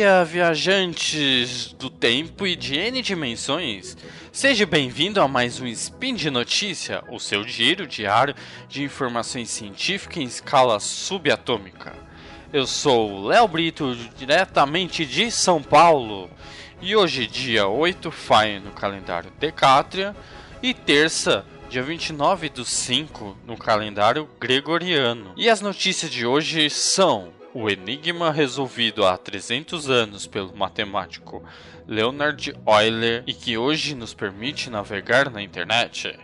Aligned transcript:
dia, 0.00 0.24
viajantes 0.24 1.74
do 1.74 1.90
tempo 1.90 2.46
e 2.46 2.56
de 2.56 2.74
N 2.74 3.02
dimensões. 3.02 3.98
Seja 4.32 4.64
bem-vindo 4.64 5.20
a 5.20 5.28
mais 5.28 5.60
um 5.60 5.66
Spin 5.66 6.14
de 6.14 6.30
Notícia, 6.30 7.04
o 7.10 7.20
seu 7.20 7.46
giro 7.46 7.86
diário 7.86 8.34
de 8.66 8.82
informações 8.82 9.50
científicas 9.50 10.16
em 10.16 10.24
escala 10.24 10.80
subatômica. 10.80 11.92
Eu 12.50 12.66
sou 12.66 13.26
Léo 13.26 13.46
Brito, 13.46 13.94
diretamente 14.16 15.04
de 15.04 15.30
São 15.30 15.62
Paulo, 15.62 16.30
e 16.80 16.96
hoje, 16.96 17.26
dia 17.26 17.68
8 17.68 18.10
Faia 18.10 18.58
no 18.58 18.70
calendário 18.70 19.30
Decátria, 19.38 20.16
e 20.62 20.72
terça, 20.72 21.44
dia 21.68 21.82
29 21.82 22.48
do 22.48 22.64
5 22.64 23.36
no 23.46 23.54
calendário 23.54 24.26
Gregoriano. 24.40 25.34
E 25.36 25.50
as 25.50 25.60
notícias 25.60 26.10
de 26.10 26.24
hoje 26.24 26.70
são 26.70 27.38
o 27.52 27.68
enigma 27.68 28.30
resolvido 28.30 29.04
há 29.04 29.16
300 29.16 29.90
anos 29.90 30.26
pelo 30.26 30.56
matemático 30.56 31.42
Leonard 31.86 32.54
Euler 32.66 33.24
e 33.26 33.34
que 33.34 33.58
hoje 33.58 33.94
nos 33.94 34.14
permite 34.14 34.70
navegar 34.70 35.30
na 35.30 35.42
internet. 35.42 36.18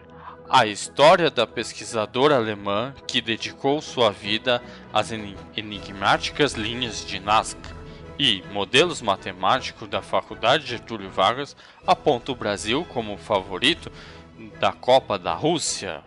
A 0.48 0.64
história 0.66 1.28
da 1.28 1.46
pesquisadora 1.46 2.36
alemã 2.36 2.94
que 3.06 3.20
dedicou 3.20 3.80
sua 3.80 4.10
vida 4.10 4.62
às 4.92 5.10
enigmáticas 5.10 6.52
linhas 6.52 7.04
de 7.04 7.18
Nazca. 7.18 7.74
E 8.18 8.42
modelos 8.52 9.02
matemáticos 9.02 9.88
da 9.88 10.00
Faculdade 10.00 10.66
Getúlio 10.66 11.10
Vargas 11.10 11.56
apontam 11.86 12.34
o 12.34 12.38
Brasil 12.38 12.86
como 12.88 13.18
favorito 13.18 13.90
da 14.58 14.72
Copa 14.72 15.18
da 15.18 15.34
Rússia. 15.34 16.02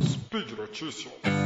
Speed 0.00 0.52
Notícias. 0.52 1.39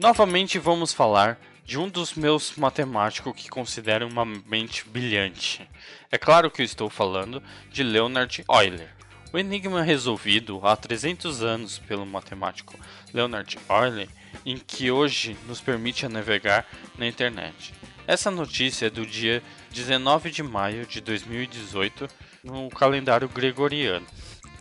Novamente 0.00 0.58
vamos 0.58 0.94
falar 0.94 1.38
de 1.62 1.78
um 1.78 1.86
dos 1.86 2.14
meus 2.14 2.56
matemáticos 2.56 3.34
que 3.36 3.50
considero 3.50 4.08
uma 4.08 4.24
mente 4.24 4.82
brilhante. 4.88 5.68
É 6.10 6.16
claro 6.16 6.50
que 6.50 6.62
eu 6.62 6.64
estou 6.64 6.88
falando 6.88 7.42
de 7.70 7.82
Leonard 7.82 8.42
Euler. 8.48 8.88
O 9.30 9.38
enigma 9.38 9.82
resolvido 9.82 10.58
há 10.66 10.74
300 10.74 11.42
anos 11.42 11.78
pelo 11.80 12.06
matemático 12.06 12.74
Leonard 13.12 13.58
Euler, 13.68 14.08
em 14.46 14.56
que 14.56 14.90
hoje 14.90 15.36
nos 15.46 15.60
permite 15.60 16.08
navegar 16.08 16.66
na 16.96 17.06
internet. 17.06 17.74
Essa 18.06 18.30
notícia 18.30 18.86
é 18.86 18.90
do 18.90 19.04
dia 19.04 19.42
19 19.70 20.30
de 20.30 20.42
maio 20.42 20.86
de 20.86 21.02
2018 21.02 22.08
no 22.42 22.70
calendário 22.70 23.28
gregoriano. 23.28 24.06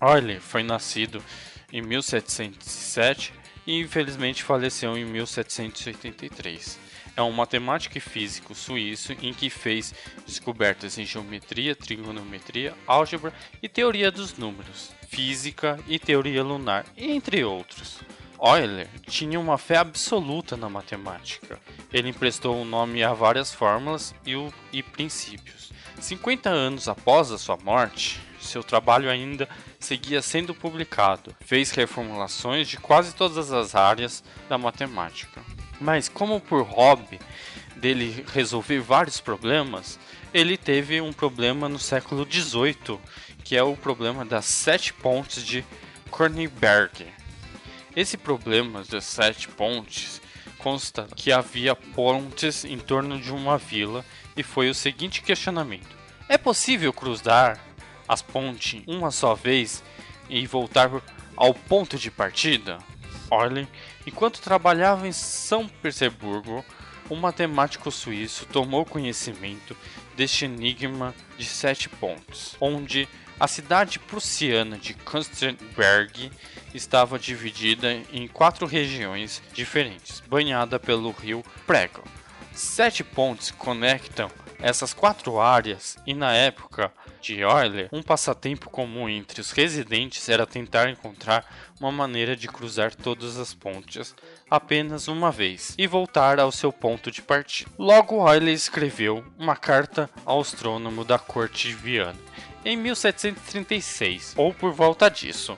Euler 0.01 0.41
foi 0.41 0.63
nascido 0.63 1.23
em 1.71 1.81
1707 1.81 3.38
e 3.65 3.79
infelizmente 3.79 4.43
faleceu 4.43 4.97
em 4.97 5.05
1783. 5.05 6.79
É 7.15 7.21
um 7.21 7.31
matemático 7.31 7.97
e 7.97 8.01
físico 8.01 8.55
suíço 8.55 9.13
em 9.21 9.33
que 9.33 9.49
fez 9.49 9.93
descobertas 10.25 10.97
em 10.97 11.05
geometria, 11.05 11.75
trigonometria, 11.75 12.73
álgebra 12.87 13.33
e 13.61 13.67
teoria 13.67 14.09
dos 14.09 14.37
números, 14.37 14.91
física 15.07 15.79
e 15.87 15.99
teoria 15.99 16.43
lunar, 16.43 16.85
entre 16.95 17.43
outros. 17.43 17.99
Euler 18.41 18.87
tinha 19.07 19.39
uma 19.39 19.57
fé 19.57 19.77
absoluta 19.77 20.55
na 20.55 20.69
matemática. 20.69 21.59
Ele 21.91 22.09
emprestou 22.09 22.55
o 22.55 22.61
um 22.61 22.65
nome 22.65 23.03
a 23.03 23.13
várias 23.13 23.53
fórmulas 23.53 24.15
e, 24.25 24.35
o, 24.35 24.53
e 24.71 24.81
princípios. 24.81 25.71
50 25.99 26.49
anos 26.49 26.87
após 26.87 27.31
a 27.31 27.37
sua 27.37 27.57
morte, 27.57 28.21
seu 28.39 28.63
trabalho 28.63 29.09
ainda 29.09 29.47
seguia 29.79 30.21
sendo 30.21 30.55
publicado. 30.55 31.35
Fez 31.41 31.71
reformulações 31.71 32.67
de 32.67 32.77
quase 32.77 33.13
todas 33.13 33.51
as 33.51 33.75
áreas 33.75 34.23
da 34.47 34.57
matemática. 34.57 35.41
Mas, 35.79 36.07
como 36.09 36.39
por 36.39 36.63
hobby 36.63 37.19
dele 37.75 38.25
resolver 38.33 38.79
vários 38.79 39.19
problemas, 39.19 39.99
ele 40.33 40.57
teve 40.57 41.01
um 41.01 41.13
problema 41.13 41.67
no 41.67 41.79
século 41.79 42.27
XVIII, 42.29 42.99
que 43.43 43.55
é 43.55 43.63
o 43.63 43.75
problema 43.75 44.25
das 44.25 44.45
sete 44.45 44.93
pontes 44.93 45.45
de 45.45 45.65
Kornberg. 46.09 47.18
Esse 47.95 48.17
problema 48.17 48.83
das 48.83 49.03
sete 49.05 49.47
pontes 49.47 50.21
consta 50.57 51.07
que 51.15 51.31
havia 51.31 51.75
pontes 51.75 52.63
em 52.65 52.77
torno 52.77 53.19
de 53.19 53.31
uma 53.31 53.57
vila 53.57 54.05
e 54.37 54.43
foi 54.43 54.69
o 54.69 54.75
seguinte 54.75 55.21
questionamento: 55.21 55.97
é 56.27 56.37
possível 56.37 56.93
cruzar 56.93 57.59
as 58.07 58.21
pontes 58.21 58.81
uma 58.87 59.11
só 59.11 59.33
vez 59.33 59.83
e 60.29 60.45
voltar 60.45 60.89
ao 61.35 61.53
ponto 61.53 61.97
de 61.97 62.11
partida? 62.11 62.77
Euler, 63.31 63.67
enquanto 64.05 64.41
trabalhava 64.41 65.07
em 65.07 65.11
São 65.11 65.67
Petersburgo, 65.67 66.63
um 67.09 67.15
matemático 67.15 67.91
suíço 67.91 68.45
tomou 68.45 68.85
conhecimento 68.85 69.75
deste 70.15 70.45
enigma 70.45 71.15
de 71.37 71.45
sete 71.45 71.89
pontos, 71.89 72.55
onde 72.59 73.07
a 73.39 73.47
cidade 73.47 73.99
prussiana 73.99 74.77
de 74.77 74.93
Königsberg 74.93 76.31
estava 76.73 77.17
dividida 77.17 77.93
em 78.11 78.27
quatro 78.27 78.67
regiões 78.67 79.41
diferentes, 79.53 80.21
banhada 80.27 80.77
pelo 80.79 81.11
rio 81.11 81.43
Prego. 81.65 82.03
Sete 82.53 83.03
pontes 83.03 83.51
conectam 83.51 84.29
essas 84.61 84.93
quatro 84.93 85.39
áreas 85.39 85.97
e 86.05 86.13
na 86.13 86.33
época 86.33 86.91
de 87.21 87.39
Euler, 87.39 87.89
um 87.91 88.03
passatempo 88.03 88.69
comum 88.69 89.07
entre 89.07 89.41
os 89.41 89.51
residentes 89.51 90.27
era 90.29 90.45
tentar 90.45 90.89
encontrar 90.89 91.45
uma 91.79 91.91
maneira 91.91 92.35
de 92.35 92.47
cruzar 92.47 92.93
todas 92.93 93.37
as 93.37 93.53
pontes 93.53 94.15
apenas 94.49 95.07
uma 95.07 95.31
vez 95.31 95.75
e 95.77 95.87
voltar 95.87 96.39
ao 96.39 96.51
seu 96.51 96.71
ponto 96.71 97.09
de 97.09 97.21
partida. 97.21 97.69
Logo, 97.77 98.27
Euler 98.27 98.53
escreveu 98.53 99.23
uma 99.37 99.55
carta 99.55 100.09
ao 100.25 100.41
astrônomo 100.41 101.03
da 101.03 101.17
corte 101.17 101.69
de 101.69 101.75
Viana 101.75 102.29
em 102.63 102.75
1736, 102.77 104.33
ou 104.35 104.53
por 104.53 104.73
volta 104.73 105.09
disso, 105.09 105.57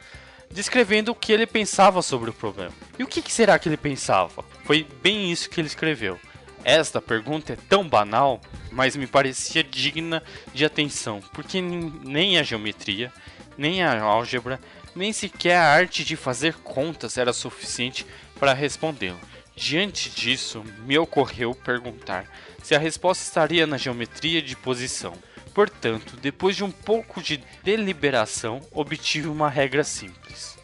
descrevendo 0.52 1.12
o 1.12 1.16
que 1.16 1.32
ele 1.32 1.48
pensava 1.48 2.02
sobre 2.02 2.30
o 2.30 2.34
problema. 2.34 2.74
E 2.98 3.04
o 3.04 3.08
que 3.08 3.32
será 3.32 3.58
que 3.58 3.68
ele 3.68 3.78
pensava? 3.78 4.44
Foi 4.66 4.88
bem 5.02 5.32
isso 5.32 5.50
que 5.50 5.60
ele 5.60 5.68
escreveu. 5.68 6.20
Esta 6.64 7.02
pergunta 7.02 7.54
é 7.54 7.58
tão 7.68 7.88
banal, 7.88 8.40
mas 8.72 8.96
me 8.96 9.08
parecia 9.08 9.64
digna 9.64 10.22
de 10.54 10.64
atenção, 10.64 11.20
porque 11.34 11.60
nem 11.60 12.38
a 12.38 12.44
geometria, 12.44 13.12
nem 13.58 13.84
a 13.84 14.02
álgebra, 14.02 14.60
nem 14.96 15.12
sequer 15.12 15.56
a 15.56 15.66
arte 15.66 16.04
de 16.04 16.16
fazer 16.16 16.56
contas 16.56 17.18
era 17.18 17.34
suficiente 17.34 18.06
para 18.40 18.54
respondê-lo. 18.54 19.20
Diante 19.56 20.10
disso, 20.10 20.64
me 20.86 20.98
ocorreu 20.98 21.54
perguntar 21.54 22.26
se 22.64 22.76
a 22.76 22.80
resposta 22.80 23.24
estaria 23.24 23.66
na 23.68 23.78
geometria 23.78 24.42
de 24.42 24.56
posição. 24.56 25.14
Portanto, 25.54 26.16
depois 26.22 26.56
de 26.56 26.64
um 26.64 26.72
pouco 26.72 27.22
de 27.22 27.44
deliberação, 27.64 28.62
obtive 28.72 29.28
uma 29.28 29.50
regra 29.50 29.84
simples, 29.84 30.58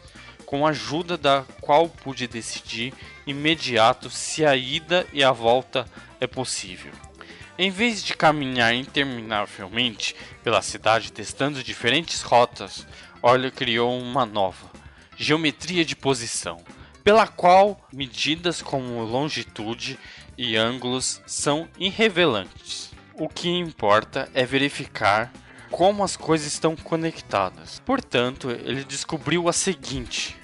com 0.48 0.66
a 0.66 0.70
ajuda 0.70 1.18
da 1.18 1.44
qual 1.60 1.90
pude 1.90 2.26
decidir 2.26 2.94
imediato 3.26 4.08
se 4.08 4.46
a 4.46 4.56
ida 4.56 5.06
e 5.12 5.22
a 5.22 5.30
volta 5.30 5.86
é 6.18 6.26
possível. 6.26 6.90
Em 7.58 7.70
vez 7.70 8.02
de 8.02 8.14
caminhar 8.16 8.74
interminavelmente 8.74 10.16
pela 10.42 10.62
cidade 10.62 11.12
testando 11.12 11.62
diferentes 11.62 12.22
rotas, 12.22 12.86
Euler 13.22 13.52
criou 13.52 14.00
uma 14.00 14.24
nova, 14.24 14.70
geometria 15.18 15.84
de 15.84 15.94
posição, 15.94 16.64
pela 17.04 17.26
qual 17.26 17.86
medidas 17.92 18.62
como 18.62 19.04
longitude 19.04 19.98
e 20.38 20.56
ângulos 20.56 21.20
são 21.26 21.68
irrelevantes. 21.78 22.90
O 23.12 23.28
que 23.28 23.50
importa 23.50 24.30
é 24.32 24.46
verificar 24.46 25.30
como 25.70 26.04
as 26.04 26.16
coisas 26.16 26.46
estão 26.46 26.74
conectadas. 26.76 27.80
Portanto, 27.84 28.50
ele 28.50 28.84
descobriu 28.84 29.48
a 29.48 29.52
seguinte: 29.52 30.36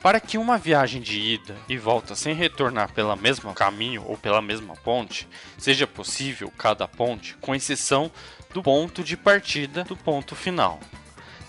para 0.00 0.20
que 0.20 0.38
uma 0.38 0.56
viagem 0.56 1.02
de 1.02 1.18
ida 1.18 1.56
e 1.68 1.76
volta 1.76 2.14
sem 2.14 2.34
retornar 2.34 2.92
pelo 2.92 3.14
mesmo 3.16 3.52
caminho 3.52 4.04
ou 4.06 4.16
pela 4.16 4.40
mesma 4.40 4.74
ponte 4.76 5.28
seja 5.56 5.86
possível 5.86 6.52
cada 6.56 6.86
ponte, 6.86 7.36
com 7.40 7.54
exceção 7.54 8.10
do 8.54 8.62
ponto 8.62 9.02
de 9.02 9.16
partida 9.16 9.84
do 9.84 9.96
ponto 9.96 10.36
final, 10.36 10.78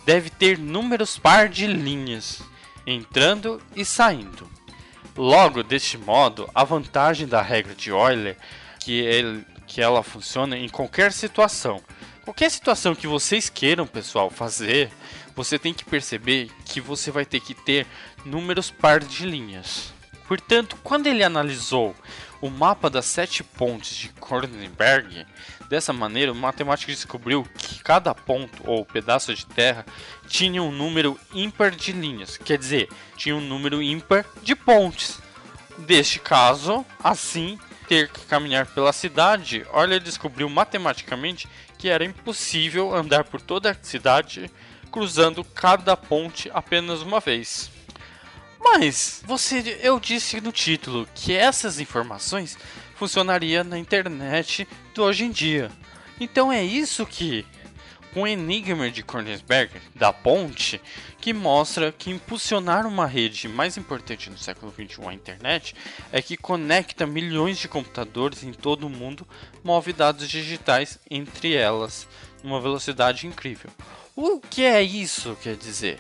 deve 0.06 0.30
ter 0.30 0.58
números 0.58 1.18
par 1.18 1.48
de 1.48 1.68
linhas 1.68 2.42
entrando 2.86 3.62
e 3.76 3.86
saindo. 3.86 4.50
Logo, 5.16 5.64
deste 5.64 5.98
modo, 5.98 6.50
a 6.56 6.64
vantagem 6.64 7.28
da 7.28 7.42
regra 7.42 7.76
de 7.76 7.90
Euler 7.92 8.38
que, 8.80 9.00
ele, 9.00 9.46
que 9.68 9.82
ela 9.82 10.02
funciona 10.02 10.58
em 10.58 10.70
qualquer 10.70 11.12
situação. 11.12 11.82
Qualquer 12.24 12.52
situação 12.52 12.94
que 12.94 13.08
vocês 13.08 13.50
queiram, 13.50 13.88
pessoal, 13.88 14.30
fazer, 14.30 14.92
você 15.36 15.58
tem 15.58 15.74
que 15.74 15.86
perceber 15.86 16.52
que 16.66 16.80
você 16.80 17.12
vai 17.12 17.26
ter 17.26 17.40
que 17.40 17.54
ter 17.54 17.88
números 18.26 18.70
par 18.70 19.00
de 19.00 19.26
linhas. 19.26 19.94
Portanto, 20.28 20.78
quando 20.84 21.08
ele 21.08 21.24
analisou 21.24 21.96
o 22.42 22.50
mapa 22.50 22.90
das 22.90 23.06
sete 23.06 23.44
pontes 23.44 23.96
de 23.96 24.10
Kornberg, 24.10 25.26
dessa 25.68 25.92
maneira 25.92 26.32
o 26.32 26.36
matemático 26.36 26.92
descobriu 26.92 27.48
que 27.58 27.82
cada 27.84 28.14
ponto 28.14 28.62
ou 28.64 28.86
pedaço 28.86 29.34
de 29.34 29.46
terra 29.46 29.86
tinha 30.28 30.62
um 30.62 30.72
número 30.72 31.20
ímpar 31.34 31.72
de 31.72 31.92
linhas, 31.92 32.38
quer 32.38 32.58
dizer, 32.58 32.90
tinha 33.18 33.36
um 33.36 33.42
número 33.42 33.82
ímpar 33.82 34.26
de 34.44 34.56
pontes. 34.56 35.20
Deste 35.80 36.20
caso, 36.20 36.86
assim, 37.04 37.58
ter 37.88 38.10
que 38.10 38.26
caminhar 38.28 38.68
pela 38.68 38.94
cidade, 38.94 39.66
Euler 39.74 40.00
descobriu 40.00 40.48
matematicamente 40.48 41.48
que 41.80 41.88
era 41.88 42.04
impossível 42.04 42.94
andar 42.94 43.24
por 43.24 43.42
toda 43.42 43.72
a 43.72 43.78
cidade 43.82 44.52
cruzando 44.92 45.44
cada 45.44 45.96
ponte 45.96 46.52
apenas 46.54 47.02
uma 47.02 47.22
vez. 47.22 47.72
Mas 48.60 49.24
você, 49.26 49.80
eu 49.82 49.98
disse 49.98 50.42
no 50.42 50.52
título 50.52 51.08
que 51.16 51.34
essas 51.34 51.80
informações 51.80 52.58
funcionariam 52.96 53.64
na 53.64 53.80
internet 53.80 54.68
do 54.94 55.04
hoje 55.04 55.24
em 55.24 55.32
dia. 55.32 55.72
Então 56.20 56.52
é 56.52 56.62
isso 56.62 57.06
que 57.06 57.46
o 58.16 58.26
enigma 58.26 58.90
de 58.90 59.04
Kornsberg 59.04 59.72
da 59.96 60.12
ponte, 60.12 60.82
que 61.20 61.34
mostra 61.34 61.92
que 61.92 62.10
impulsionar 62.10 62.88
uma 62.88 63.06
rede 63.06 63.48
mais 63.48 63.78
importante 63.78 64.30
no 64.30 64.38
século 64.38 64.74
XXI, 64.74 65.08
a 65.08 65.14
internet, 65.14 65.76
é 66.12 66.22
que 66.22 66.38
conecta 66.38 67.06
milhões 67.06 67.58
de 67.58 67.68
computadores 67.68 68.44
em 68.44 68.52
todo 68.52 68.88
o 68.88 68.90
mundo, 68.90 69.28
move 69.64 69.94
dados 69.94 70.28
digitais 70.28 71.00
entre 71.10 71.54
elas, 71.54 72.08
numa 72.44 72.62
velocidade 72.62 73.28
incrível. 73.28 73.70
O 74.16 74.40
que 74.40 74.64
é 74.64 74.82
isso 74.82 75.38
quer 75.42 75.56
dizer? 75.56 76.00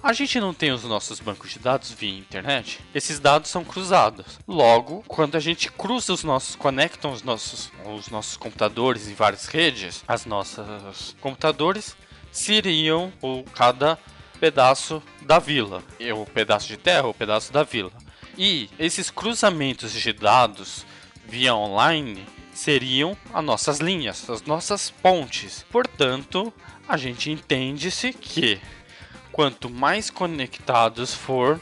A 0.00 0.12
gente 0.12 0.38
não 0.38 0.54
tem 0.54 0.70
os 0.70 0.84
nossos 0.84 1.18
bancos 1.18 1.50
de 1.50 1.58
dados 1.58 1.90
via 1.90 2.16
internet. 2.16 2.80
Esses 2.94 3.18
dados 3.18 3.50
são 3.50 3.64
cruzados. 3.64 4.38
Logo, 4.46 5.02
quando 5.08 5.36
a 5.36 5.40
gente 5.40 5.70
cruza 5.72 6.12
os 6.12 6.22
nossos, 6.22 6.54
conectam 6.54 7.12
os 7.12 7.22
nossos, 7.22 7.72
os 7.84 8.08
nossos 8.08 8.36
computadores 8.36 9.08
em 9.08 9.14
várias 9.14 9.46
redes, 9.46 10.04
as 10.06 10.24
nossas 10.24 11.16
computadores 11.20 11.96
seriam 12.30 13.12
o 13.20 13.42
cada 13.54 13.98
pedaço 14.38 15.02
da 15.22 15.40
vila, 15.40 15.82
o 16.16 16.24
pedaço 16.24 16.68
de 16.68 16.76
terra, 16.76 17.08
o 17.08 17.14
pedaço 17.14 17.52
da 17.52 17.64
vila. 17.64 17.90
E 18.36 18.70
esses 18.78 19.10
cruzamentos 19.10 19.92
de 19.92 20.12
dados 20.12 20.86
via 21.26 21.56
online 21.56 22.24
seriam 22.54 23.16
as 23.34 23.44
nossas 23.44 23.78
linhas, 23.80 24.30
as 24.30 24.42
nossas 24.42 24.90
pontes. 24.90 25.66
Portanto, 25.70 26.52
a 26.88 26.96
gente 26.96 27.30
entende-se 27.30 28.12
que 28.12 28.60
quanto 29.38 29.70
mais 29.70 30.10
conectados 30.10 31.14
for, 31.14 31.60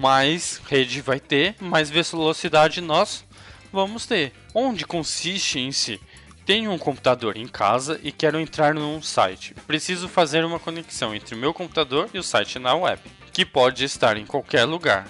mais 0.00 0.62
rede 0.64 1.00
vai 1.00 1.18
ter, 1.18 1.56
mais 1.60 1.90
velocidade 1.90 2.80
nós 2.80 3.24
vamos 3.72 4.06
ter. 4.06 4.32
Onde 4.54 4.86
consiste 4.86 5.58
em 5.58 5.72
si? 5.72 6.00
Tenho 6.46 6.70
um 6.70 6.78
computador 6.78 7.36
em 7.36 7.48
casa 7.48 7.98
e 8.04 8.12
quero 8.12 8.38
entrar 8.38 8.74
num 8.74 9.02
site. 9.02 9.54
Preciso 9.66 10.08
fazer 10.08 10.44
uma 10.44 10.60
conexão 10.60 11.12
entre 11.12 11.34
o 11.34 11.38
meu 11.38 11.52
computador 11.52 12.08
e 12.14 12.18
o 12.20 12.22
site 12.22 12.60
na 12.60 12.76
web, 12.76 13.02
que 13.32 13.44
pode 13.44 13.82
estar 13.82 14.16
em 14.16 14.24
qualquer 14.24 14.64
lugar. 14.64 15.04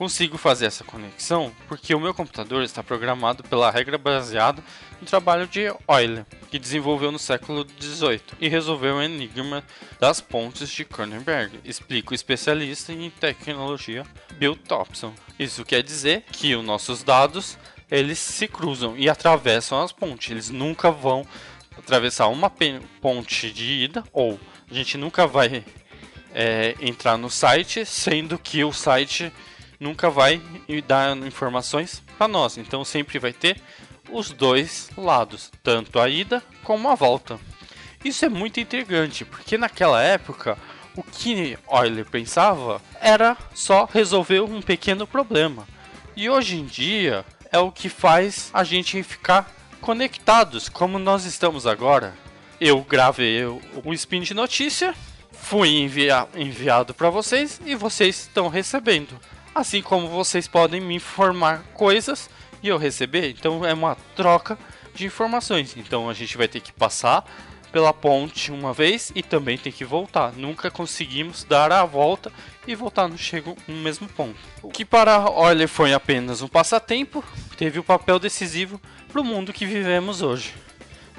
Consigo 0.00 0.38
fazer 0.38 0.64
essa 0.64 0.82
conexão 0.82 1.52
porque 1.68 1.94
o 1.94 2.00
meu 2.00 2.14
computador 2.14 2.62
está 2.62 2.82
programado 2.82 3.42
pela 3.42 3.70
regra 3.70 3.98
baseada 3.98 4.64
no 4.98 5.06
trabalho 5.06 5.46
de 5.46 5.70
Euler, 5.86 6.24
que 6.50 6.58
desenvolveu 6.58 7.12
no 7.12 7.18
século 7.18 7.66
XVIII 7.78 8.22
e 8.40 8.48
resolveu 8.48 8.94
o 8.94 9.02
enigma 9.02 9.62
das 9.98 10.18
pontes 10.18 10.70
de 10.70 10.86
Kornberg, 10.86 11.60
explica 11.66 12.12
o 12.12 12.14
especialista 12.14 12.94
em 12.94 13.10
tecnologia 13.10 14.06
Bill 14.38 14.56
Thompson. 14.56 15.12
Isso 15.38 15.66
quer 15.66 15.82
dizer 15.82 16.24
que 16.32 16.56
os 16.56 16.64
nossos 16.64 17.02
dados 17.02 17.58
eles 17.90 18.18
se 18.18 18.48
cruzam 18.48 18.96
e 18.96 19.06
atravessam 19.06 19.82
as 19.82 19.92
pontes. 19.92 20.30
Eles 20.30 20.48
nunca 20.48 20.90
vão 20.90 21.26
atravessar 21.76 22.28
uma 22.28 22.50
ponte 23.02 23.52
de 23.52 23.84
ida 23.84 24.02
ou 24.14 24.40
a 24.70 24.72
gente 24.72 24.96
nunca 24.96 25.26
vai 25.26 25.62
é, 26.34 26.74
entrar 26.80 27.18
no 27.18 27.28
site, 27.28 27.84
sendo 27.84 28.38
que 28.38 28.64
o 28.64 28.72
site 28.72 29.30
nunca 29.80 30.10
vai 30.10 30.40
dar 30.86 31.16
informações 31.16 32.02
para 32.18 32.28
nós. 32.28 32.58
Então 32.58 32.84
sempre 32.84 33.18
vai 33.18 33.32
ter 33.32 33.60
os 34.10 34.30
dois 34.30 34.90
lados, 34.96 35.50
tanto 35.62 35.98
a 35.98 36.08
ida 36.08 36.42
como 36.62 36.88
a 36.88 36.94
volta. 36.94 37.40
Isso 38.04 38.24
é 38.24 38.28
muito 38.28 38.60
intrigante, 38.60 39.24
porque 39.24 39.56
naquela 39.56 40.02
época 40.02 40.58
o 40.96 41.02
que 41.02 41.58
Euler 41.70 42.04
pensava 42.04 42.80
era 43.00 43.36
só 43.54 43.88
resolver 43.90 44.40
um 44.40 44.60
pequeno 44.60 45.06
problema. 45.06 45.66
E 46.16 46.28
hoje 46.28 46.56
em 46.56 46.66
dia 46.66 47.24
é 47.50 47.58
o 47.58 47.72
que 47.72 47.88
faz 47.88 48.50
a 48.52 48.64
gente 48.64 49.02
ficar 49.02 49.54
conectados, 49.80 50.68
como 50.68 50.98
nós 50.98 51.24
estamos 51.24 51.66
agora. 51.66 52.14
Eu 52.60 52.82
gravei 52.82 53.44
o 53.44 53.94
Spin 53.94 54.20
de 54.20 54.34
Notícia, 54.34 54.94
fui 55.32 55.78
envia 55.78 56.28
enviado 56.34 56.92
para 56.92 57.08
vocês 57.08 57.60
e 57.64 57.74
vocês 57.74 58.20
estão 58.20 58.48
recebendo 58.48 59.18
assim 59.54 59.82
como 59.82 60.08
vocês 60.08 60.46
podem 60.46 60.80
me 60.80 60.94
informar 60.94 61.62
coisas 61.74 62.30
e 62.62 62.68
eu 62.68 62.78
receber. 62.78 63.30
Então 63.30 63.64
é 63.64 63.72
uma 63.72 63.96
troca 64.14 64.58
de 64.94 65.06
informações. 65.06 65.76
Então 65.76 66.08
a 66.08 66.14
gente 66.14 66.36
vai 66.36 66.48
ter 66.48 66.60
que 66.60 66.72
passar 66.72 67.24
pela 67.70 67.92
ponte 67.92 68.50
uma 68.50 68.72
vez 68.72 69.12
e 69.14 69.22
também 69.22 69.56
tem 69.56 69.72
que 69.72 69.84
voltar. 69.84 70.32
Nunca 70.32 70.70
conseguimos 70.70 71.44
dar 71.44 71.72
a 71.72 71.84
volta 71.84 72.32
e 72.66 72.74
voltar 72.74 73.08
no 73.08 73.16
chego 73.16 73.56
no 73.66 73.76
mesmo 73.76 74.08
ponto. 74.08 74.38
O 74.62 74.68
que 74.68 74.84
para 74.84 75.12
Euler 75.16 75.68
foi 75.68 75.92
apenas 75.92 76.42
um 76.42 76.48
passatempo, 76.48 77.24
teve 77.56 77.78
o 77.78 77.82
um 77.82 77.84
papel 77.84 78.18
decisivo 78.18 78.80
para 79.08 79.20
o 79.20 79.24
mundo 79.24 79.52
que 79.52 79.66
vivemos 79.66 80.22
hoje. 80.22 80.54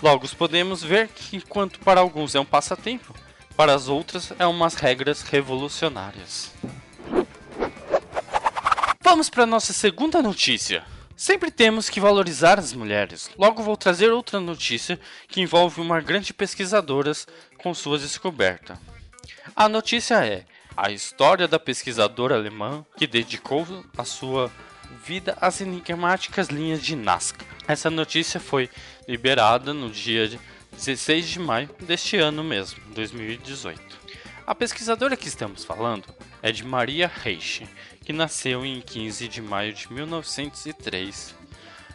Logo 0.01 0.27
podemos 0.35 0.83
ver 0.83 1.09
que 1.09 1.37
enquanto 1.37 1.79
para 1.79 2.01
alguns 2.01 2.33
é 2.35 2.39
um 2.39 2.45
passatempo, 2.45 3.13
para 3.55 3.73
as 3.73 3.87
outras 3.87 4.33
é 4.39 4.45
umas 4.45 4.75
regras 4.75 5.21
revolucionárias. 5.21 6.51
Vamos 9.11 9.29
para 9.29 9.45
nossa 9.45 9.73
segunda 9.73 10.21
notícia. 10.21 10.85
Sempre 11.17 11.51
temos 11.51 11.89
que 11.89 11.99
valorizar 11.99 12.57
as 12.57 12.71
mulheres. 12.71 13.29
Logo 13.37 13.61
vou 13.61 13.75
trazer 13.75 14.09
outra 14.09 14.39
notícia 14.39 14.97
que 15.27 15.41
envolve 15.41 15.81
uma 15.81 15.99
grande 15.99 16.33
pesquisadora 16.33 17.11
com 17.57 17.73
suas 17.73 18.03
descobertas. 18.03 18.77
A 19.53 19.67
notícia 19.67 20.25
é 20.25 20.45
a 20.77 20.91
história 20.91 21.45
da 21.45 21.59
pesquisadora 21.59 22.35
alemã 22.35 22.85
que 22.95 23.05
dedicou 23.05 23.67
a 23.97 24.05
sua 24.05 24.49
vida 25.05 25.37
às 25.41 25.59
enigmáticas 25.59 26.47
linhas 26.47 26.81
de 26.81 26.95
Nazca. 26.95 27.45
Essa 27.67 27.89
notícia 27.89 28.39
foi 28.39 28.69
liberada 29.05 29.73
no 29.73 29.89
dia 29.89 30.39
16 30.71 31.27
de 31.27 31.37
maio 31.37 31.69
deste 31.81 32.15
ano 32.15 32.45
mesmo, 32.45 32.79
2018. 32.93 33.99
A 34.47 34.55
pesquisadora 34.55 35.15
que 35.17 35.27
estamos 35.27 35.63
falando 35.63 36.05
é 36.41 36.51
de 36.51 36.65
Maria 36.65 37.11
Reich, 37.13 37.67
que 38.01 38.11
nasceu 38.11 38.65
em 38.65 38.81
15 38.81 39.27
de 39.27 39.41
maio 39.41 39.73
de 39.73 39.91
1903 39.91 41.35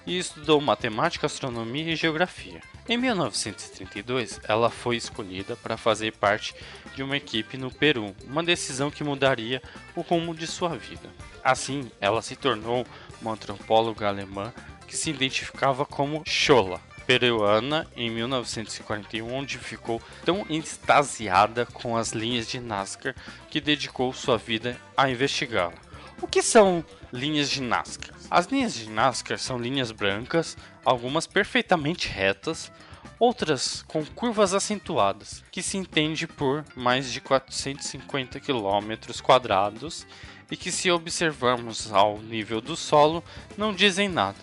e 0.06 0.18
estudou 0.18 0.60
matemática, 0.60 1.26
astronomia 1.26 1.92
e 1.92 1.96
geografia. 1.96 2.60
Em 2.88 2.96
1932, 2.96 4.40
ela 4.44 4.70
foi 4.70 4.96
escolhida 4.96 5.56
para 5.56 5.76
fazer 5.76 6.12
parte 6.12 6.54
de 6.94 7.02
uma 7.02 7.16
equipe 7.16 7.58
no 7.58 7.70
Peru, 7.70 8.14
uma 8.25 8.44
decisão 8.44 8.90
que 8.90 9.02
mudaria 9.02 9.60
o 9.96 10.02
rumo 10.02 10.32
de 10.34 10.46
sua 10.46 10.76
vida. 10.76 11.10
Assim, 11.42 11.90
ela 12.00 12.22
se 12.22 12.36
tornou 12.36 12.86
uma 13.20 13.32
antropóloga 13.32 14.06
alemã 14.06 14.54
que 14.86 14.96
se 14.96 15.10
identificava 15.10 15.84
como 15.84 16.22
Chola, 16.25 16.80
peruana 17.06 17.86
em 17.96 18.08
1941, 18.08 19.32
onde 19.32 19.58
ficou 19.58 20.00
tão 20.25 20.46
extasiada 20.48 21.66
com 21.66 21.96
as 21.96 22.12
linhas 22.12 22.48
de 22.48 22.60
Nazca 22.60 23.14
que 23.50 23.60
dedicou 23.60 24.12
sua 24.12 24.38
vida 24.38 24.76
a 24.96 25.10
investigá-la. 25.10 25.86
O 26.20 26.26
que 26.26 26.42
são 26.42 26.82
linhas 27.12 27.50
de 27.50 27.61
Nazca? 27.61 28.14
As 28.30 28.46
linhas 28.46 28.75
de 28.75 28.88
Nazca 28.88 29.37
são 29.37 29.58
linhas 29.58 29.92
brancas, 29.92 30.56
algumas 30.82 31.26
perfeitamente 31.26 32.08
retas, 32.08 32.73
outras 33.18 33.82
com 33.87 34.04
curvas 34.04 34.54
acentuadas, 34.54 35.44
que 35.50 35.62
se 35.62 35.76
entende 35.76 36.26
por 36.26 36.64
mais 36.75 37.12
de 37.12 37.20
450 37.20 38.40
km 38.40 39.20
quadrados 39.23 40.06
e 40.50 40.56
que 40.56 40.73
se 40.73 40.90
observarmos 40.90 41.92
ao 41.92 42.18
nível 42.18 42.62
do 42.62 42.76
solo 42.76 43.23
não 43.56 43.75
dizem 43.75 44.08
nada. 44.08 44.38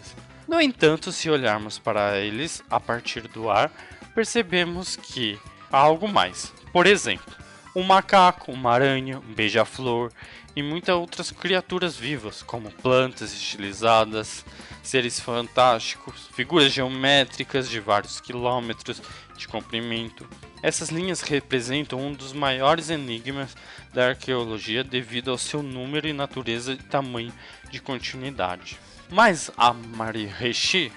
No 0.47 0.61
entanto, 0.61 1.11
se 1.11 1.29
olharmos 1.29 1.79
para 1.79 2.19
eles 2.19 2.63
a 2.69 2.79
partir 2.79 3.27
do 3.27 3.49
ar, 3.49 3.71
percebemos 4.13 4.95
que 4.95 5.39
há 5.71 5.77
algo 5.77 6.07
mais. 6.07 6.53
Por 6.71 6.85
exemplo, 6.85 7.33
um 7.75 7.83
macaco, 7.83 8.51
uma 8.51 8.71
aranha, 8.71 9.19
um 9.19 9.33
beija-flor 9.33 10.11
e 10.55 10.61
muitas 10.61 10.95
outras 10.95 11.31
criaturas 11.31 11.95
vivas, 11.95 12.43
como 12.43 12.71
plantas 12.71 13.33
estilizadas, 13.33 14.45
seres 14.83 15.19
fantásticos, 15.19 16.27
figuras 16.33 16.71
geométricas 16.71 17.69
de 17.69 17.79
vários 17.79 18.19
quilômetros 18.19 19.01
de 19.37 19.47
comprimento, 19.47 20.27
Essas 20.63 20.87
linhas 20.87 21.19
representam 21.19 21.99
um 21.99 22.13
dos 22.13 22.31
maiores 22.31 22.89
enigmas 22.89 23.53
da 23.93 24.07
arqueologia 24.07 24.81
devido 24.81 25.29
ao 25.29 25.37
seu 25.37 25.61
número 25.61 26.07
e 26.07 26.13
natureza 26.13 26.71
e 26.71 26.77
tamanho 26.77 27.33
de 27.69 27.81
continuidade. 27.81 28.79
Mas 29.09 29.51
a 29.57 29.73
Maharishi, 29.73 30.89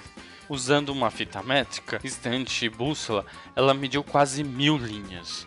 usando 0.49 0.91
uma 0.91 1.11
fita 1.11 1.43
métrica, 1.43 2.01
estante 2.05 2.65
e 2.65 2.69
bússola, 2.69 3.27
ela 3.57 3.75
mediu 3.75 4.05
quase 4.05 4.45
mil 4.45 4.77
linhas 4.77 5.45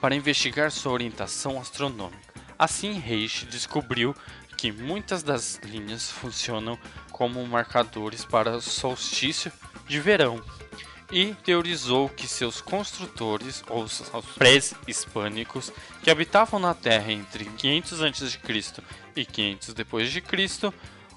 para 0.00 0.14
investigar 0.14 0.70
sua 0.70 0.92
orientação 0.92 1.60
astronômica. 1.60 2.27
Assim, 2.58 2.98
Reishi 2.98 3.46
descobriu 3.46 4.14
que 4.56 4.72
muitas 4.72 5.22
das 5.22 5.60
linhas 5.62 6.10
funcionam 6.10 6.76
como 7.12 7.46
marcadores 7.46 8.24
para 8.24 8.56
o 8.56 8.60
solstício 8.60 9.52
de 9.86 10.00
verão 10.00 10.42
e 11.10 11.34
teorizou 11.44 12.08
que 12.08 12.26
seus 12.26 12.60
construtores, 12.60 13.62
ou 13.68 13.84
os 13.84 14.02
pré-hispânicos, 14.36 15.72
que 16.02 16.10
habitavam 16.10 16.58
na 16.58 16.74
Terra 16.74 17.12
entre 17.12 17.44
500 17.44 18.02
a.C. 18.02 18.38
e 19.16 19.24
500 19.24 19.74
d.C., 19.74 20.72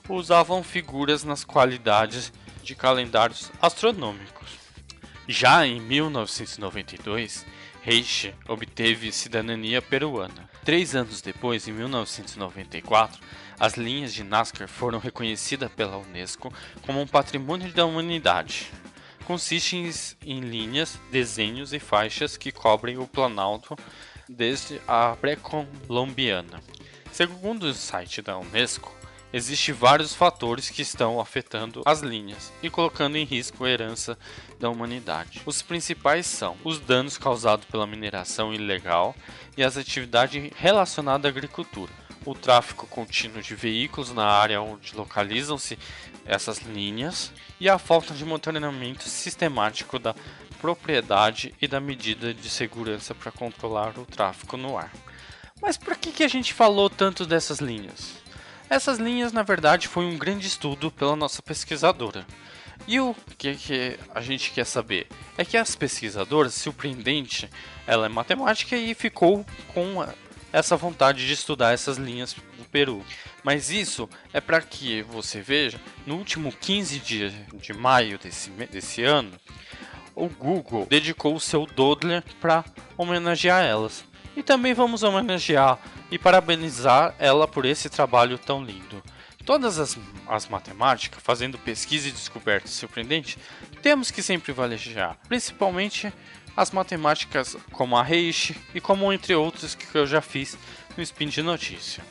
usavam 0.08 0.64
figuras 0.64 1.24
nas 1.24 1.44
qualidades 1.44 2.32
de 2.64 2.76
calendários 2.76 3.52
astronômicos. 3.62 4.50
Já 5.28 5.66
em 5.66 5.82
1992, 5.82 7.46
Reiche 7.82 8.34
obteve 8.48 9.12
cidadania 9.12 9.82
peruana. 9.82 10.51
Três 10.64 10.96
anos 10.96 11.22
depois, 11.22 11.68
em 11.68 11.72
1994, 11.72 13.20
as 13.60 13.74
linhas 13.74 14.14
de 14.14 14.24
Nazca 14.24 14.68
foram 14.68 15.00
reconhecidas 15.00 15.72
pela 15.72 15.98
Unesco 15.98 16.54
como 16.84 17.02
um 17.02 17.08
patrimônio 17.08 17.72
da 17.74 17.84
humanidade. 17.84 18.72
Consistem 19.26 19.90
em 20.24 20.40
linhas, 20.40 21.00
desenhos 21.12 21.74
e 21.74 21.80
faixas 21.80 22.38
que 22.38 22.52
cobrem 22.52 23.00
o 23.00 23.08
Planalto 23.08 23.76
desde 24.30 24.80
a 24.88 25.16
pré-colombiana. 25.20 26.62
Segundo 27.12 27.64
o 27.64 27.74
site 27.74 28.22
da 28.22 28.38
Unesco, 28.38 28.96
Existem 29.34 29.74
vários 29.74 30.14
fatores 30.14 30.70
que 30.70 30.82
estão 30.82 31.20
afetando 31.20 31.82
as 31.86 32.02
linhas 32.02 32.52
e 32.62 32.70
colocando 32.70 33.16
em 33.16 33.24
risco 33.24 33.64
a 33.64 33.70
herança 33.70 34.18
da 34.60 34.70
humanidade. 34.70 35.42
Os 35.46 35.62
principais 35.62 36.26
são 36.26 36.58
os 36.66 36.80
danos 36.80 37.18
causados 37.18 37.66
pela 37.66 37.88
mineração 37.88 38.54
ilegal 38.54 39.16
e 39.56 39.64
as 39.64 39.78
atividades 39.78 40.52
relacionadas 40.58 41.26
à 41.26 41.30
agricultura, 41.30 41.92
o 42.26 42.36
tráfego 42.36 42.86
contínuo 42.88 43.42
de 43.42 43.56
veículos 43.56 44.12
na 44.12 44.26
área 44.26 44.62
onde 44.62 44.96
localizam-se 44.96 45.80
essas 46.26 46.60
linhas 46.60 47.32
e 47.58 47.70
a 47.70 47.80
falta 47.80 48.14
de 48.14 48.26
monitoramento 48.26 49.08
sistemático 49.08 49.98
da 49.98 50.14
propriedade 50.60 51.56
e 51.62 51.68
da 51.68 51.80
medida 51.80 52.34
de 52.34 52.50
segurança 52.50 53.16
para 53.16 53.32
controlar 53.32 53.98
o 53.98 54.06
tráfego 54.06 54.58
no 54.58 54.78
ar. 54.78 54.92
Mas 55.62 55.78
por 55.78 55.96
que, 55.96 56.12
que 56.12 56.24
a 56.24 56.28
gente 56.28 56.54
falou 56.54 56.90
tanto 56.90 57.26
dessas 57.26 57.60
linhas? 57.60 58.22
Essas 58.72 59.00
linhas, 59.00 59.34
na 59.34 59.44
verdade, 59.44 59.90
foi 59.90 60.06
um 60.06 60.18
grande 60.18 60.48
estudo 60.48 60.90
pela 60.90 61.14
nossa 61.14 61.42
pesquisadora. 61.42 62.26
E 62.88 63.02
o 63.02 63.14
que, 63.38 63.54
que 63.56 64.00
a 64.16 64.22
gente 64.22 64.50
quer 64.52 64.66
saber? 64.66 65.08
É 65.38 65.44
que 65.44 65.58
as 65.58 65.76
pesquisadoras, 65.76 66.54
surpreendente, 66.54 67.50
ela 67.86 68.06
é 68.06 68.10
matemática 68.10 68.78
e 68.78 68.94
ficou 68.94 69.46
com 69.74 70.08
essa 70.54 70.78
vontade 70.78 71.28
de 71.28 71.34
estudar 71.34 71.74
essas 71.74 71.98
linhas 71.98 72.34
do 72.34 72.64
Peru. 72.72 73.04
Mas 73.44 73.70
isso 73.70 74.10
é 74.32 74.40
para 74.40 74.62
que 74.62 75.02
você 75.02 75.42
veja, 75.42 75.78
no 76.06 76.16
último 76.16 76.50
15 76.50 76.98
dias 77.00 77.34
de 77.56 77.74
maio 77.74 78.18
desse, 78.18 78.52
desse 78.52 79.04
ano, 79.04 79.34
o 80.16 80.30
Google 80.30 80.88
dedicou 80.90 81.36
o 81.36 81.42
seu 81.42 81.66
Doodler 81.66 82.24
para 82.40 82.64
homenagear 82.98 83.66
elas. 83.66 84.06
E 84.34 84.42
também 84.42 84.74
vamos 84.74 85.04
homenagear 85.04 85.78
e 86.12 86.20
parabenizar 86.20 87.16
ela 87.18 87.48
por 87.48 87.66
esse 87.66 87.90
trabalho 87.90 88.38
tão 88.38 88.64
lindo. 88.64 89.02
Todas 89.46 89.80
as, 89.80 89.98
as 90.28 90.48
matemáticas, 90.48 91.24
fazendo 91.24 91.58
pesquisa 91.58 92.10
e 92.10 92.12
descobertas 92.12 92.72
surpreendentes, 92.72 93.38
temos 93.82 94.12
que 94.12 94.22
sempre 94.22 94.52
valejar, 94.52 95.18
principalmente 95.28 96.14
as 96.56 96.70
matemáticas 96.70 97.58
como 97.72 97.98
a 97.98 98.04
Reishi 98.04 98.56
e 98.76 98.82
como 98.82 99.12
entre 99.12 99.34
outras 99.34 99.74
que 99.74 99.98
eu 99.98 100.06
já 100.06 100.22
fiz 100.22 100.58
no 100.96 101.02
Spin 101.02 101.30
de 101.30 101.42
Notícia. 101.42 102.04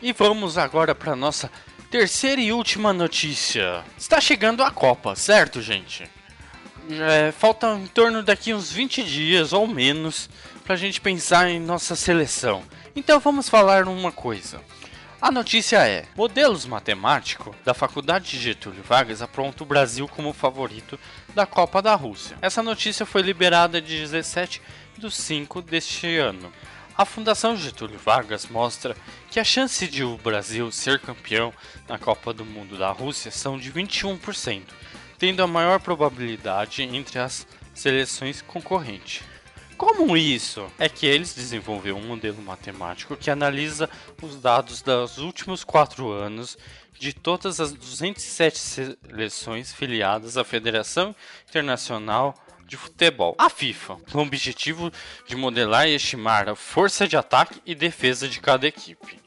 E 0.00 0.12
vamos 0.12 0.58
agora 0.58 0.94
para 0.94 1.14
nossa 1.14 1.50
terceira 1.90 2.40
e 2.40 2.52
última 2.52 2.92
notícia. 2.92 3.84
Está 3.96 4.20
chegando 4.20 4.62
a 4.64 4.70
Copa, 4.70 5.14
certo, 5.14 5.60
gente? 5.60 6.10
É, 6.90 7.30
falta 7.30 7.68
em 7.74 7.86
torno 7.86 8.22
daqui 8.22 8.52
uns 8.52 8.72
20 8.72 9.04
dias 9.04 9.52
ou 9.52 9.68
menos 9.68 10.28
para 10.64 10.74
a 10.74 10.78
gente 10.78 11.00
pensar 11.00 11.48
em 11.48 11.60
nossa 11.60 11.96
seleção. 11.96 12.62
Então 12.94 13.18
vamos 13.20 13.48
falar 13.48 13.88
uma 13.88 14.12
coisa. 14.12 14.60
A 15.20 15.30
notícia 15.30 15.86
é: 15.86 16.04
modelos 16.16 16.66
matemáticos 16.66 17.54
da 17.64 17.72
Faculdade 17.72 18.30
de 18.30 18.38
Getúlio 18.38 18.82
Vargas 18.82 19.22
apontam 19.22 19.64
o 19.64 19.68
Brasil 19.68 20.08
como 20.08 20.32
favorito 20.32 20.98
da 21.34 21.46
Copa 21.46 21.80
da 21.80 21.94
Rússia. 21.94 22.36
Essa 22.42 22.62
notícia 22.62 23.06
foi 23.06 23.22
liberada 23.22 23.80
de 23.80 24.00
17 24.00 24.60
de 24.98 25.10
5 25.10 25.62
deste 25.62 26.16
ano. 26.18 26.52
A 26.96 27.04
Fundação 27.04 27.56
Getúlio 27.56 27.98
Vargas 27.98 28.46
mostra 28.46 28.96
que 29.30 29.40
a 29.40 29.44
chance 29.44 29.88
de 29.88 30.04
o 30.04 30.18
Brasil 30.18 30.70
ser 30.70 31.00
campeão 31.00 31.52
na 31.88 31.98
Copa 31.98 32.34
do 32.34 32.44
Mundo 32.44 32.76
da 32.76 32.90
Rússia 32.90 33.30
são 33.30 33.56
de 33.56 33.72
21%, 33.72 34.62
tendo 35.18 35.42
a 35.42 35.46
maior 35.46 35.80
probabilidade 35.80 36.82
entre 36.82 37.18
as 37.18 37.46
seleções 37.72 38.42
concorrentes. 38.42 39.31
Como 39.82 40.16
isso? 40.16 40.70
É 40.78 40.88
que 40.88 41.06
eles 41.06 41.34
desenvolveram 41.34 41.98
um 41.98 42.06
modelo 42.06 42.40
matemático 42.40 43.16
que 43.16 43.28
analisa 43.28 43.90
os 44.22 44.36
dados 44.36 44.80
dos 44.80 45.18
últimos 45.18 45.64
quatro 45.64 46.12
anos 46.12 46.56
de 46.96 47.12
todas 47.12 47.58
as 47.58 47.72
207 47.72 48.60
seleções 48.60 49.72
filiadas 49.72 50.36
à 50.36 50.44
Federação 50.44 51.16
Internacional 51.48 52.32
de 52.64 52.76
Futebol, 52.76 53.34
a 53.36 53.50
FIFA, 53.50 53.96
com 54.12 54.18
o 54.18 54.22
objetivo 54.22 54.92
de 55.26 55.34
modelar 55.34 55.88
e 55.88 55.96
estimar 55.96 56.48
a 56.48 56.54
força 56.54 57.08
de 57.08 57.16
ataque 57.16 57.60
e 57.66 57.74
defesa 57.74 58.28
de 58.28 58.38
cada 58.38 58.68
equipe, 58.68 59.18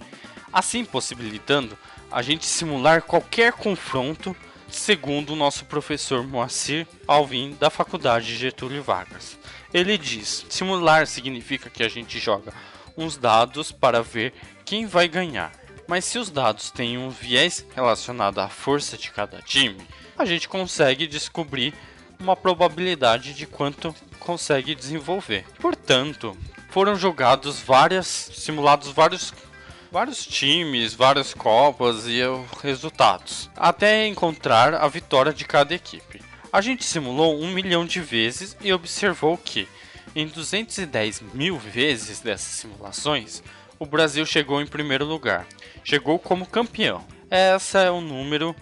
assim 0.53 0.85
possibilitando 0.85 1.77
a 2.09 2.21
gente 2.21 2.45
simular 2.45 3.01
qualquer 3.01 3.51
confronto, 3.51 4.33
segundo 4.69 5.33
o 5.33 5.35
nosso 5.35 5.65
professor 5.65 6.25
Moacir 6.25 6.87
Alvim 7.05 7.57
da 7.59 7.69
Faculdade 7.69 8.37
Getúlio 8.37 8.81
Vargas. 8.81 9.37
Ele 9.75 9.97
diz: 9.97 10.45
simular 10.49 11.05
significa 11.05 11.69
que 11.69 11.83
a 11.83 11.89
gente 11.89 12.17
joga 12.17 12.53
uns 12.95 13.17
dados 13.17 13.73
para 13.73 14.01
ver 14.01 14.33
quem 14.63 14.85
vai 14.85 15.05
ganhar. 15.05 15.51
Mas 15.85 16.05
se 16.05 16.17
os 16.17 16.29
dados 16.29 16.71
têm 16.71 16.97
um 16.97 17.09
viés 17.09 17.65
relacionado 17.75 18.39
à 18.39 18.47
força 18.47 18.97
de 18.97 19.11
cada 19.11 19.41
time, 19.41 19.85
a 20.17 20.23
gente 20.23 20.47
consegue 20.47 21.05
descobrir 21.05 21.73
uma 22.17 22.37
probabilidade 22.37 23.33
de 23.33 23.45
quanto 23.45 23.93
consegue 24.17 24.73
desenvolver. 24.73 25.43
Portanto, 25.59 26.37
foram 26.69 26.95
jogados 26.95 27.59
várias, 27.59 28.07
simulados 28.07 28.87
vários 28.93 29.33
vários 29.91 30.25
times, 30.25 30.93
várias 30.93 31.33
copas 31.33 32.07
e 32.07 32.19
resultados, 32.63 33.49
até 33.57 34.07
encontrar 34.07 34.73
a 34.73 34.87
vitória 34.87 35.33
de 35.33 35.43
cada 35.43 35.75
equipe. 35.75 36.21
A 36.55 36.61
gente 36.61 36.85
simulou 36.85 37.37
um 37.37 37.51
milhão 37.51 37.85
de 37.85 37.99
vezes 37.99 38.55
e 38.61 38.71
observou 38.71 39.37
que, 39.37 39.67
em 40.15 40.25
210 40.25 41.21
mil 41.33 41.57
vezes 41.57 42.21
dessas 42.21 42.47
simulações, 42.47 43.43
o 43.77 43.85
Brasil 43.85 44.25
chegou 44.25 44.61
em 44.61 44.65
primeiro 44.65 45.03
lugar. 45.03 45.45
Chegou 45.83 46.17
como 46.17 46.45
campeão. 46.45 47.05
Esse 47.29 47.77
é 47.79 47.91
o 47.91 47.99
número 47.99 48.55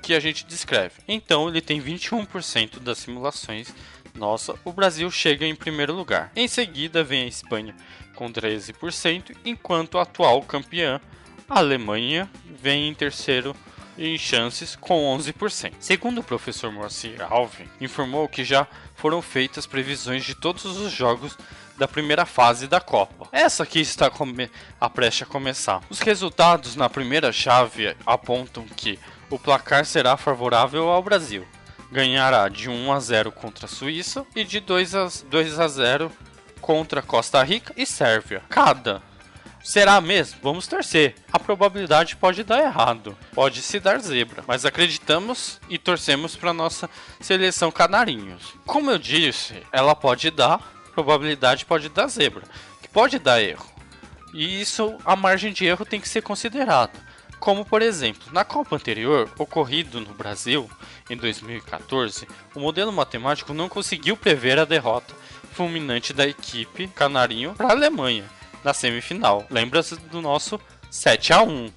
que 0.00 0.14
a 0.14 0.20
gente 0.20 0.46
descreve. 0.46 0.94
Então 1.08 1.48
ele 1.48 1.60
tem 1.60 1.82
21% 1.82 2.78
das 2.78 2.98
simulações. 2.98 3.74
Nossa, 4.14 4.54
o 4.64 4.72
Brasil 4.72 5.10
chega 5.10 5.44
em 5.44 5.56
primeiro 5.56 5.92
lugar. 5.92 6.30
Em 6.36 6.46
seguida 6.46 7.02
vem 7.02 7.24
a 7.24 7.26
Espanha 7.26 7.74
com 8.14 8.32
13%, 8.32 9.36
enquanto 9.44 9.98
a 9.98 10.02
atual 10.02 10.40
campeã, 10.42 11.00
a 11.48 11.58
Alemanha, 11.58 12.30
vem 12.62 12.88
em 12.88 12.94
terceiro 12.94 13.56
em 14.00 14.16
chances 14.16 14.74
com 14.74 15.16
11%. 15.16 15.74
Segundo 15.78 16.18
o 16.18 16.24
professor 16.24 16.72
Moacir 16.72 17.20
Alvin, 17.30 17.68
informou 17.80 18.26
que 18.28 18.42
já 18.42 18.66
foram 18.96 19.20
feitas 19.20 19.66
previsões 19.66 20.24
de 20.24 20.34
todos 20.34 20.64
os 20.64 20.90
jogos 20.90 21.36
da 21.76 21.86
primeira 21.86 22.26
fase 22.26 22.66
da 22.66 22.80
Copa. 22.80 23.28
Essa 23.30 23.62
aqui 23.62 23.80
está 23.80 24.10
a 24.80 24.90
prestes 24.90 25.22
a 25.22 25.30
começar. 25.30 25.82
Os 25.90 26.00
resultados 26.00 26.76
na 26.76 26.88
primeira 26.88 27.30
chave 27.32 27.94
apontam 28.06 28.64
que 28.64 28.98
o 29.28 29.38
placar 29.38 29.84
será 29.84 30.16
favorável 30.16 30.88
ao 30.88 31.02
Brasil. 31.02 31.46
Ganhará 31.92 32.48
de 32.48 32.68
1 32.68 32.92
a 32.92 33.00
0 33.00 33.32
contra 33.32 33.66
a 33.66 33.68
Suíça 33.68 34.26
e 34.34 34.44
de 34.44 34.60
2 34.60 34.94
a, 34.94 35.08
2 35.28 35.58
a 35.58 35.68
0 35.68 36.12
contra 36.60 37.02
Costa 37.02 37.42
Rica 37.42 37.72
e 37.76 37.84
Sérvia. 37.84 38.42
Cada 38.48 39.02
Será 39.62 40.00
mesmo? 40.00 40.40
Vamos 40.42 40.66
torcer. 40.66 41.14
A 41.30 41.38
probabilidade 41.38 42.16
pode 42.16 42.42
dar 42.42 42.60
errado, 42.60 43.16
pode 43.34 43.60
se 43.60 43.78
dar 43.78 44.00
zebra, 44.00 44.42
mas 44.46 44.64
acreditamos 44.64 45.60
e 45.68 45.76
torcemos 45.76 46.34
para 46.34 46.54
nossa 46.54 46.88
seleção 47.20 47.70
canarinhos. 47.70 48.54
Como 48.66 48.90
eu 48.90 48.98
disse, 48.98 49.62
ela 49.70 49.94
pode 49.94 50.30
dar, 50.30 50.58
probabilidade 50.94 51.66
pode 51.66 51.90
dar 51.90 52.06
zebra, 52.06 52.42
que 52.80 52.88
pode 52.88 53.18
dar 53.18 53.42
erro. 53.42 53.66
E 54.32 54.60
isso, 54.60 54.96
a 55.04 55.14
margem 55.14 55.52
de 55.52 55.66
erro 55.66 55.84
tem 55.84 56.00
que 56.00 56.08
ser 56.08 56.22
considerada. 56.22 56.92
Como 57.38 57.64
por 57.64 57.82
exemplo, 57.82 58.32
na 58.32 58.44
Copa 58.44 58.76
anterior, 58.76 59.30
ocorrido 59.38 60.00
no 60.00 60.14
Brasil 60.14 60.70
em 61.08 61.16
2014, 61.16 62.26
o 62.54 62.60
modelo 62.60 62.92
matemático 62.92 63.52
não 63.52 63.68
conseguiu 63.68 64.16
prever 64.16 64.58
a 64.58 64.64
derrota 64.64 65.14
fulminante 65.52 66.12
da 66.12 66.26
equipe 66.26 66.88
canarinho 66.88 67.54
para 67.54 67.68
a 67.68 67.72
Alemanha 67.72 68.24
na 68.64 68.74
semifinal. 68.74 69.46
Lembra-se 69.50 69.96
do 69.96 70.20
nosso 70.20 70.60
7 70.90 71.32
a 71.32 71.42
1. 71.42 71.70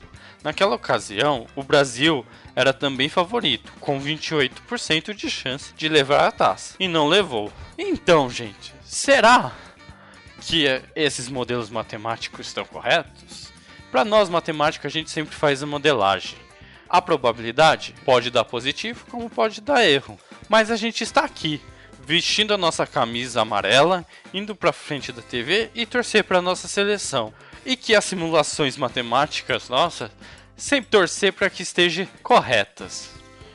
Naquela 0.43 0.75
ocasião, 0.75 1.47
o 1.55 1.63
Brasil 1.63 2.25
era 2.55 2.73
também 2.73 3.07
favorito, 3.07 3.71
com 3.79 3.99
28% 3.99 5.13
de 5.13 5.29
chance 5.29 5.73
de 5.73 5.87
levar 5.87 6.27
a 6.27 6.31
taça, 6.31 6.75
e 6.79 6.87
não 6.87 7.07
levou. 7.07 7.51
Então, 7.77 8.29
gente, 8.29 8.73
será 8.83 9.51
que 10.41 10.65
esses 10.95 11.29
modelos 11.29 11.69
matemáticos 11.69 12.47
estão 12.47 12.65
corretos? 12.65 13.51
Para 13.89 14.03
nós 14.03 14.27
matemáticos, 14.27 14.85
a 14.85 14.89
gente 14.89 15.09
sempre 15.09 15.33
faz 15.33 15.63
a 15.63 15.65
modelagem. 15.65 16.37
A 16.89 17.01
probabilidade 17.01 17.95
pode 18.03 18.29
dar 18.29 18.43
positivo, 18.43 19.05
como 19.09 19.29
pode 19.29 19.61
dar 19.61 19.85
erro, 19.85 20.19
mas 20.49 20.69
a 20.69 20.75
gente 20.75 21.03
está 21.03 21.23
aqui 21.23 21.61
vestindo 22.05 22.53
a 22.53 22.57
nossa 22.57 22.85
camisa 22.85 23.41
amarela, 23.41 24.05
indo 24.33 24.55
para 24.55 24.73
frente 24.73 25.11
da 25.11 25.21
TV 25.21 25.69
e 25.73 25.85
torcer 25.85 26.23
para 26.23 26.41
nossa 26.41 26.67
seleção. 26.67 27.33
E 27.65 27.75
que 27.75 27.95
as 27.95 28.05
simulações 28.05 28.77
matemáticas, 28.77 29.69
nossa, 29.69 30.11
sempre 30.55 30.91
torcer 30.91 31.33
para 31.33 31.49
que 31.49 31.63
estejam 31.63 32.07
corretas. 32.21 33.09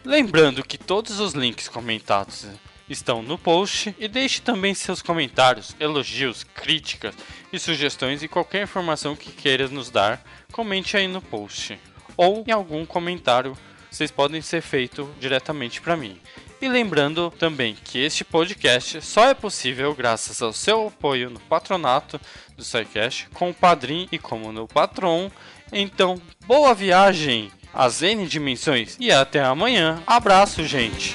Lembrando 0.04 0.64
que 0.64 0.78
todos 0.78 1.20
os 1.20 1.34
links 1.34 1.68
comentados 1.68 2.46
estão 2.88 3.22
no 3.22 3.36
post 3.36 3.94
e 3.98 4.08
deixe 4.08 4.40
também 4.40 4.74
seus 4.74 5.02
comentários, 5.02 5.76
elogios, 5.78 6.42
críticas 6.42 7.14
e 7.52 7.58
sugestões 7.58 8.22
e 8.22 8.28
qualquer 8.28 8.62
informação 8.62 9.14
que 9.14 9.30
queira 9.30 9.68
nos 9.68 9.90
dar, 9.90 10.22
comente 10.50 10.96
aí 10.96 11.06
no 11.06 11.20
post 11.20 11.78
ou 12.18 12.44
em 12.46 12.50
algum 12.50 12.84
comentário, 12.84 13.56
vocês 13.88 14.10
podem 14.10 14.42
ser 14.42 14.60
feito 14.60 15.08
diretamente 15.20 15.80
para 15.80 15.96
mim. 15.96 16.20
E 16.60 16.68
lembrando 16.68 17.32
também 17.38 17.76
que 17.84 18.00
este 18.00 18.24
podcast 18.24 19.00
só 19.00 19.28
é 19.28 19.34
possível 19.34 19.94
graças 19.94 20.42
ao 20.42 20.52
seu 20.52 20.88
apoio 20.88 21.30
no 21.30 21.38
patronato 21.38 22.20
do 22.56 22.64
SciCast, 22.64 23.28
com 23.32 23.50
o 23.50 23.54
Padrim 23.54 24.08
e 24.10 24.18
como 24.18 24.52
no 24.52 24.66
Patron. 24.66 25.30
Então, 25.72 26.20
boa 26.46 26.74
viagem 26.74 27.52
às 27.72 28.02
N 28.02 28.26
dimensões 28.26 28.96
e 28.98 29.12
até 29.12 29.40
amanhã. 29.40 30.02
Abraço, 30.04 30.64
gente! 30.66 31.14